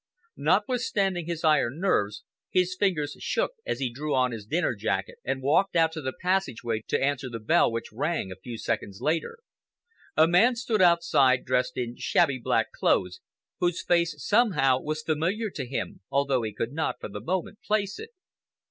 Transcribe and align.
Notwithstanding 0.37 1.27
his 1.27 1.43
iron 1.43 1.79
nerves, 1.79 2.23
his 2.49 2.75
fingers 2.75 3.15
shook 3.19 3.51
as 3.67 3.77
he 3.77 3.93
drew 3.93 4.15
on 4.15 4.31
his 4.31 4.47
dinner 4.47 4.73
jacket 4.73 5.19
and 5.23 5.43
walked 5.43 5.75
out 5.75 5.91
to 5.91 6.01
the 6.01 6.13
passageway 6.23 6.81
to 6.87 6.99
answer 6.99 7.29
the 7.29 7.37
bell 7.39 7.71
which 7.71 7.91
rang 7.91 8.31
a 8.31 8.35
few 8.41 8.57
seconds 8.57 8.99
later. 8.99 9.37
A 10.17 10.27
man 10.27 10.55
stood 10.55 10.81
outside, 10.81 11.45
dressed 11.45 11.77
in 11.77 11.97
shabby 11.97 12.39
black 12.39 12.71
clothes, 12.71 13.21
whose 13.59 13.85
face 13.85 14.15
somehow 14.25 14.79
was 14.79 15.03
familiar 15.03 15.51
to 15.51 15.67
him, 15.67 16.01
although 16.09 16.41
he 16.41 16.51
could 16.51 16.71
not, 16.73 16.95
for 16.99 17.09
the 17.09 17.21
moment, 17.21 17.59
place 17.63 17.99
it. 17.99 18.09